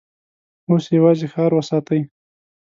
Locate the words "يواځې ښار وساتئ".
0.97-2.01